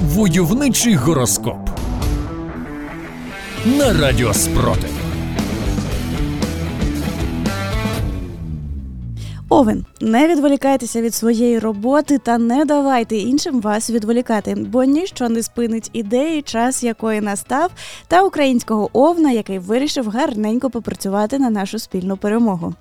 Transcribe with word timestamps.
Войовничий 0.00 0.94
гороскоп 0.94 1.56
на 3.66 3.92
радіо 3.92 4.34
Спротив. 4.34 4.90
Овен, 9.48 9.84
не 10.00 10.28
відволікайтеся 10.28 11.02
від 11.02 11.14
своєї 11.14 11.58
роботи 11.58 12.18
та 12.18 12.38
не 12.38 12.64
давайте 12.64 13.16
іншим 13.16 13.60
вас 13.60 13.90
відволікати, 13.90 14.54
бо 14.54 14.84
ніщо 14.84 15.28
не 15.28 15.42
спинить 15.42 15.90
ідеї, 15.92 16.42
час 16.42 16.82
якої 16.84 17.20
настав, 17.20 17.70
та 18.08 18.22
українського 18.22 18.90
овна, 18.92 19.30
який 19.30 19.58
вирішив 19.58 20.08
гарненько 20.08 20.70
попрацювати 20.70 21.38
на 21.38 21.50
нашу 21.50 21.78
спільну 21.78 22.16
перемогу. 22.16 22.74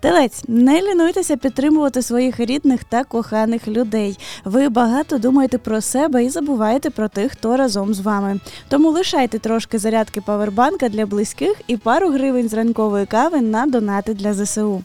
Телець, 0.00 0.44
не 0.48 0.82
лінуйтеся 0.82 1.36
підтримувати 1.36 2.02
своїх 2.02 2.40
рідних 2.40 2.84
та 2.84 3.04
коханих 3.04 3.68
людей. 3.68 4.18
Ви 4.44 4.68
багато 4.68 5.18
думаєте 5.18 5.58
про 5.58 5.80
себе 5.80 6.24
і 6.24 6.30
забуваєте 6.30 6.90
про 6.90 7.08
тих, 7.08 7.32
хто 7.32 7.56
разом 7.56 7.94
з 7.94 8.00
вами. 8.00 8.40
Тому 8.68 8.90
лишайте 8.90 9.38
трошки 9.38 9.78
зарядки 9.78 10.20
павербанка 10.20 10.88
для 10.88 11.06
близьких 11.06 11.60
і 11.66 11.76
пару 11.76 12.10
гривень 12.10 12.48
з 12.48 12.54
ранкової 12.54 13.06
кави 13.06 13.40
на 13.40 13.66
донати 13.66 14.14
для 14.14 14.34
ЗСУ. 14.34 14.82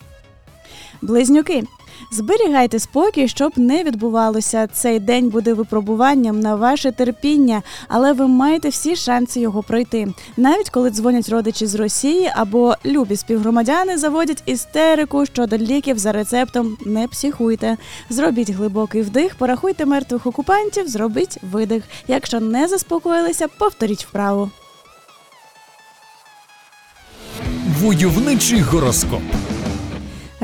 Близнюки. 1.02 1.64
Зберігайте 2.12 2.80
спокій, 2.80 3.28
щоб 3.28 3.52
не 3.56 3.84
відбувалося. 3.84 4.68
Цей 4.68 5.00
день 5.00 5.30
буде 5.30 5.54
випробуванням 5.54 6.40
на 6.40 6.56
ваше 6.56 6.92
терпіння, 6.92 7.62
але 7.88 8.14
ви 8.14 8.28
маєте 8.28 8.70
всі 8.70 8.96
шанси 8.96 9.40
його 9.40 9.64
пройти. 9.64 10.08
Навіть 10.38 10.70
коли 10.70 10.90
дзвонять 10.90 11.30
родичі 11.30 11.66
з 11.66 11.76
Росії 11.76 12.32
або 12.36 12.76
любі 12.86 13.16
співгромадяни 13.16 13.98
заводять 13.98 14.44
істерику 14.46 15.26
щодо 15.26 15.58
ліків 15.58 15.98
за 15.98 16.12
рецептом. 16.12 16.78
Не 16.86 17.08
психуйте. 17.08 17.78
Зробіть 18.10 18.50
глибокий 18.50 19.02
вдих, 19.02 19.36
порахуйте 19.36 19.86
мертвих 19.86 20.26
окупантів, 20.26 20.88
зробіть 20.88 21.38
видих. 21.52 21.84
Якщо 22.08 22.40
не 22.40 22.68
заспокоїлися, 22.68 23.48
повторіть 23.48 24.06
вправу. 24.06 24.50
Войовничий 27.82 28.62
гороскоп. 28.62 29.22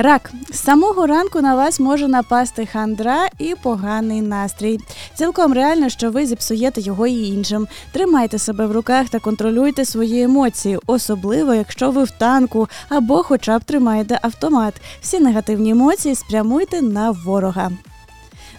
Рак 0.01 0.31
з 0.51 0.59
самого 0.59 1.07
ранку 1.07 1.41
на 1.41 1.55
вас 1.55 1.79
може 1.79 2.07
напасти 2.07 2.65
хандра 2.65 3.27
і 3.39 3.55
поганий 3.63 4.21
настрій. 4.21 4.79
Цілком 5.15 5.53
реально, 5.53 5.89
що 5.89 6.11
ви 6.11 6.25
зіпсуєте 6.25 6.81
його 6.81 7.07
і 7.07 7.25
іншим. 7.25 7.67
Тримайте 7.91 8.39
себе 8.39 8.65
в 8.65 8.71
руках 8.71 9.09
та 9.09 9.19
контролюйте 9.19 9.85
свої 9.85 10.21
емоції, 10.23 10.79
особливо 10.87 11.53
якщо 11.53 11.91
ви 11.91 12.03
в 12.03 12.11
танку 12.11 12.67
або, 12.89 13.23
хоча 13.23 13.59
б 13.59 13.63
тримаєте 13.63 14.19
автомат. 14.21 14.73
Всі 15.01 15.19
негативні 15.19 15.69
емоції 15.69 16.15
спрямуйте 16.15 16.81
на 16.81 17.11
ворога. 17.11 17.71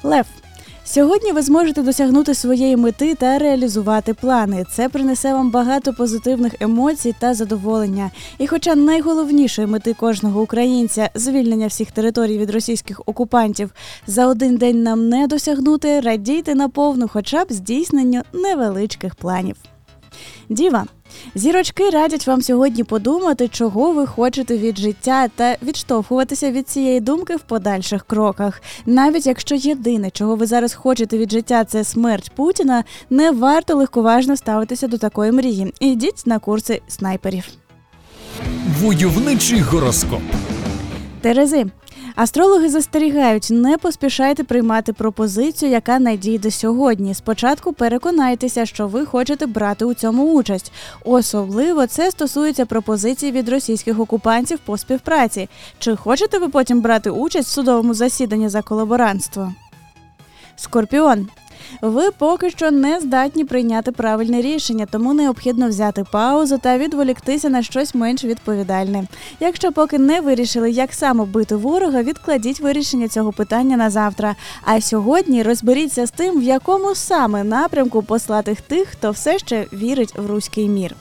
Лев. 0.03 0.27
Сьогодні 0.85 1.33
ви 1.33 1.43
зможете 1.43 1.83
досягнути 1.83 2.35
своєї 2.35 2.77
мети 2.77 3.15
та 3.15 3.39
реалізувати 3.39 4.15
плани. 4.15 4.65
Це 4.71 4.89
принесе 4.89 5.33
вам 5.33 5.51
багато 5.51 5.93
позитивних 5.93 6.55
емоцій 6.61 7.15
та 7.19 7.35
задоволення. 7.35 8.11
І, 8.39 8.47
хоча 8.47 8.75
найголовнішої 8.75 9.67
мети 9.67 9.95
кожного 9.95 10.43
українця 10.43 11.11
звільнення 11.15 11.67
всіх 11.67 11.93
територій 11.93 12.39
від 12.39 12.51
російських 12.51 13.01
окупантів 13.07 13.71
за 14.07 14.27
один 14.27 14.57
день 14.57 14.83
нам 14.83 15.09
не 15.09 15.27
досягнути, 15.27 16.01
радійте 16.01 16.55
наповну, 16.55 17.09
хоча 17.09 17.45
б 17.45 17.53
здійсненню 17.53 18.23
невеличких 18.33 19.15
планів. 19.15 19.57
Діва. 20.49 20.87
Зірочки 21.35 21.91
радять 21.91 22.27
вам 22.27 22.43
сьогодні 22.43 22.85
подумати, 22.85 23.49
чого 23.49 23.93
ви 23.93 24.07
хочете 24.07 24.59
від 24.59 24.79
життя, 24.79 25.29
та 25.29 25.57
відштовхуватися 25.63 26.51
від 26.51 26.69
цієї 26.69 27.01
думки 27.01 27.37
в 27.37 27.41
подальших 27.41 28.05
кроках. 28.05 28.63
Навіть 28.87 29.27
якщо 29.27 29.55
єдине, 29.55 30.11
чого 30.11 30.37
ви 30.37 30.47
зараз 30.47 30.75
хочете 30.75 31.19
від 31.19 31.33
життя, 31.33 31.65
це 31.65 31.85
смерть 31.85 32.31
Путіна, 32.35 32.85
не 33.11 33.31
варто 33.31 33.75
легковажно 33.75 34.37
ставитися 34.37 34.89
до 34.89 34.99
такої 34.99 35.33
мрії. 35.33 35.75
Ідіть 35.81 36.27
на 36.27 36.39
курси 36.39 36.83
снайперів. 36.89 37.45
Войовничий 38.81 39.61
гороскоп. 39.61 40.23
Терези. 41.21 41.67
Астрологи 42.15 42.69
застерігають, 42.69 43.49
не 43.51 43.79
поспішайте 43.79 44.45
приймати 44.45 44.93
пропозицію, 44.93 45.73
яка 45.73 45.99
надійде 45.99 46.51
сьогодні. 46.51 47.15
Спочатку 47.15 47.73
переконайтеся, 47.73 48.67
що 48.67 48.87
ви 48.87 49.07
хочете 49.07 49.47
брати 49.47 49.85
у 49.85 49.95
цьому 49.95 50.35
участь. 50.35 50.73
Особливо 51.05 51.87
це 51.87 52.11
стосується 52.11 52.67
пропозицій 52.67 53.31
від 53.31 53.49
російських 53.49 54.01
окупантів 54.01 54.59
по 54.59 54.79
співпраці. 54.79 55.49
Чи 55.79 55.97
хочете 55.97 56.39
ви 56.39 56.49
потім 56.49 56.81
брати 56.81 57.11
участь 57.11 57.49
в 57.49 57.53
судовому 57.53 57.95
засіданні 57.95 58.49
за 58.49 58.63
колаборантство? 58.63 59.53
Скорпіон. 60.57 61.29
Ви 61.81 62.11
поки 62.11 62.51
що 62.51 62.71
не 62.71 63.01
здатні 63.01 63.45
прийняти 63.45 63.93
правильне 63.93 64.43
рішення, 64.43 64.87
тому 64.91 65.15
необхідно 65.15 65.69
взяти 65.69 66.05
паузу 66.13 66.59
та 66.59 66.79
відволіктися 66.79 67.49
на 67.49 67.63
щось 67.63 67.95
менш 67.95 68.25
відповідальне. 68.25 69.05
Якщо 69.41 69.73
поки 69.73 69.99
не 69.99 70.21
вирішили, 70.21 70.71
як 70.71 70.95
саме 70.95 71.25
бити 71.25 71.57
ворога, 71.57 72.03
відкладіть 72.03 72.61
вирішення 72.61 73.09
цього 73.09 73.33
питання 73.33 73.77
на 73.77 73.91
завтра. 73.91 74.37
А 74.63 74.81
сьогодні 74.81 75.43
розберіться 75.43 76.07
з 76.07 76.11
тим, 76.11 76.41
в 76.41 76.43
якому 76.43 76.95
саме 76.95 77.45
напрямку 77.45 78.03
послати 78.03 78.57
тих, 78.69 78.89
хто 78.89 79.11
все 79.11 79.39
ще 79.39 79.67
вірить 79.73 80.15
в 80.17 80.27
руський 80.27 80.69
мір. 80.69 80.95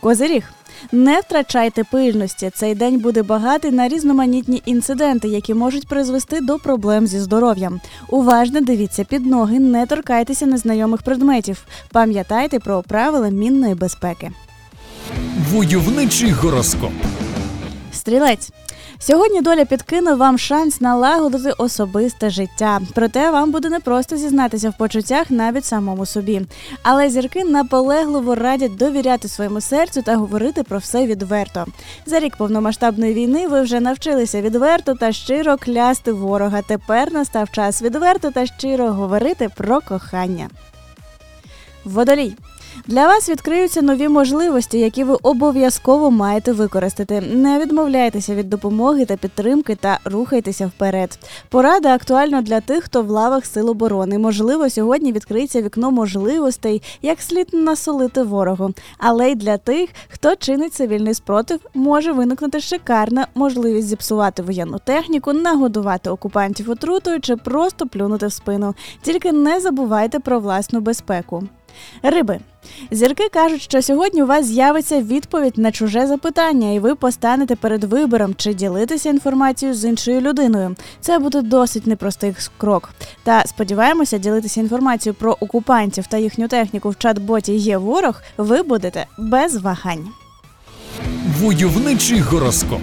Козиріг. 0.00 0.57
Не 0.92 1.20
втрачайте 1.20 1.84
пильності. 1.84 2.50
Цей 2.54 2.74
день 2.74 2.98
буде 2.98 3.22
багатий 3.22 3.70
на 3.70 3.88
різноманітні 3.88 4.62
інциденти, 4.66 5.28
які 5.28 5.54
можуть 5.54 5.88
призвести 5.88 6.40
до 6.40 6.58
проблем 6.58 7.06
зі 7.06 7.20
здоров'ям. 7.20 7.80
Уважно 8.08 8.60
дивіться 8.60 9.04
під 9.04 9.26
ноги, 9.26 9.58
не 9.58 9.86
торкайтеся 9.86 10.46
незнайомих 10.46 11.02
предметів. 11.02 11.66
Пам'ятайте 11.92 12.58
про 12.58 12.82
правила 12.82 13.28
мінної 13.28 13.74
безпеки. 13.74 14.30
Войовничий 15.50 16.30
гороскоп. 16.30 16.92
Стрілець. 17.92 18.50
Сьогодні 19.00 19.40
доля 19.40 19.64
підкине 19.64 20.14
вам 20.14 20.38
шанс 20.38 20.80
налагодити 20.80 21.52
особисте 21.58 22.30
життя. 22.30 22.80
Проте 22.94 23.30
вам 23.30 23.50
буде 23.50 23.68
непросто 23.68 24.16
зізнатися 24.16 24.70
в 24.70 24.76
почуттях 24.78 25.30
навіть 25.30 25.64
самому 25.64 26.06
собі. 26.06 26.42
Але 26.82 27.10
зірки 27.10 27.44
наполегливо 27.44 28.34
радять 28.34 28.76
довіряти 28.76 29.28
своєму 29.28 29.60
серцю 29.60 30.02
та 30.02 30.16
говорити 30.16 30.62
про 30.62 30.78
все 30.78 31.06
відверто. 31.06 31.66
За 32.06 32.20
рік 32.20 32.36
повномасштабної 32.36 33.14
війни 33.14 33.48
ви 33.48 33.60
вже 33.60 33.80
навчилися 33.80 34.40
відверто 34.40 34.94
та 34.94 35.12
щиро 35.12 35.56
клясти 35.56 36.12
ворога. 36.12 36.62
Тепер 36.62 37.12
настав 37.12 37.50
час 37.50 37.82
відверто 37.82 38.30
та 38.30 38.46
щиро 38.46 38.92
говорити 38.92 39.48
про 39.56 39.80
кохання. 39.80 40.48
Водолій. 41.84 42.34
Для 42.86 43.06
вас 43.06 43.28
відкриються 43.28 43.82
нові 43.82 44.08
можливості, 44.08 44.78
які 44.78 45.04
ви 45.04 45.16
обов'язково 45.22 46.10
маєте 46.10 46.52
використати. 46.52 47.20
Не 47.20 47.58
відмовляйтеся 47.58 48.34
від 48.34 48.48
допомоги 48.50 49.04
та 49.04 49.16
підтримки 49.16 49.74
та 49.74 49.98
рухайтеся 50.04 50.66
вперед. 50.66 51.18
Порада 51.48 51.94
актуальна 51.94 52.42
для 52.42 52.60
тих, 52.60 52.84
хто 52.84 53.02
в 53.02 53.10
лавах 53.10 53.46
сил 53.46 53.70
оборони. 53.70 54.18
Можливо, 54.18 54.70
сьогодні 54.70 55.12
відкриється 55.12 55.62
вікно 55.62 55.90
можливостей, 55.90 56.82
як 57.02 57.22
слід 57.22 57.48
насолити 57.52 58.22
ворогу. 58.22 58.70
Але 58.98 59.30
й 59.30 59.34
для 59.34 59.56
тих, 59.56 59.90
хто 60.08 60.36
чинить 60.36 60.74
цивільний 60.74 61.14
спротив, 61.14 61.60
може 61.74 62.12
виникнути 62.12 62.60
шикарна 62.60 63.26
можливість 63.34 63.88
зіпсувати 63.88 64.42
воєнну 64.42 64.78
техніку, 64.84 65.32
нагодувати 65.32 66.10
окупантів 66.10 66.70
отрутою 66.70 67.20
чи 67.20 67.36
просто 67.36 67.86
плюнути 67.86 68.26
в 68.26 68.32
спину. 68.32 68.74
Тільки 69.02 69.32
не 69.32 69.60
забувайте 69.60 70.18
про 70.18 70.40
власну 70.40 70.80
безпеку. 70.80 71.42
Риби. 72.02 72.40
Зірки 72.90 73.28
кажуть, 73.28 73.62
що 73.62 73.82
сьогодні 73.82 74.22
у 74.22 74.26
вас 74.26 74.46
з'явиться 74.46 75.02
відповідь 75.02 75.58
на 75.58 75.72
чуже 75.72 76.06
запитання, 76.06 76.72
і 76.72 76.78
ви 76.78 76.94
постанете 76.94 77.56
перед 77.56 77.84
вибором 77.84 78.34
чи 78.34 78.54
ділитися 78.54 79.10
інформацією 79.10 79.76
з 79.76 79.84
іншою 79.84 80.20
людиною. 80.20 80.76
Це 81.00 81.18
буде 81.18 81.42
досить 81.42 81.86
непростий 81.86 82.34
крок. 82.58 82.90
Та 83.22 83.42
сподіваємося, 83.46 84.18
ділитися 84.18 84.60
інформацією 84.60 85.14
про 85.14 85.36
окупантів 85.40 86.06
та 86.06 86.16
їхню 86.16 86.48
техніку 86.48 86.90
в 86.90 86.94
чат-боті 86.94 87.52
є 87.52 87.78
ворог. 87.78 88.22
Ви 88.36 88.62
будете 88.62 89.06
без 89.18 89.56
вагань. 89.56 90.08
Войовничий 91.40 92.20
гороскоп. 92.20 92.80